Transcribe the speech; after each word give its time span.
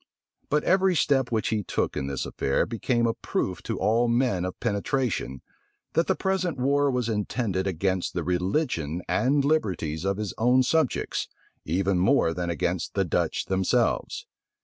But 0.49 0.63
every 0.63 0.95
step 0.95 1.31
which 1.31 1.49
he 1.49 1.61
took 1.61 1.95
in 1.95 2.07
this 2.07 2.25
affair 2.25 2.65
became 2.65 3.05
a 3.05 3.13
proof 3.13 3.61
to 3.61 3.77
all 3.77 4.07
men 4.07 4.45
of 4.45 4.59
penetration, 4.59 5.43
that 5.93 6.07
the 6.07 6.15
present 6.15 6.57
war 6.57 6.89
was 6.89 7.07
intended 7.07 7.67
against 7.67 8.15
the 8.15 8.23
religion 8.23 9.03
and 9.07 9.45
liberties 9.45 10.03
of 10.03 10.17
his 10.17 10.33
own 10.39 10.63
subjects, 10.63 11.27
even 11.65 11.99
more 11.99 12.33
than 12.33 12.49
against 12.49 12.95
the 12.95 13.05
Dutch 13.05 13.45
themselves. 13.45 14.25